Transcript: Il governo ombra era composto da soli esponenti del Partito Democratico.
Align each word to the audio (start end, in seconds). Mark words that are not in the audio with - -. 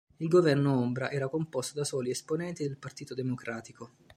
Il 0.17 0.27
governo 0.29 0.79
ombra 0.79 1.11
era 1.11 1.27
composto 1.29 1.75
da 1.75 1.83
soli 1.83 2.09
esponenti 2.09 2.63
del 2.67 2.79
Partito 2.79 3.13
Democratico. 3.13 3.91